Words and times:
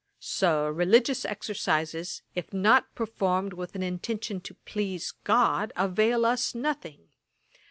So, 0.19 0.67
religious 0.67 1.25
exercises, 1.25 2.23
if 2.33 2.51
not 2.51 2.95
performed 2.95 3.53
with 3.53 3.75
an 3.75 3.83
intention 3.83 4.41
to 4.41 4.55
please 4.65 5.13
GOD, 5.25 5.71
avail 5.75 6.25
us 6.25 6.55
nothing. 6.55 7.09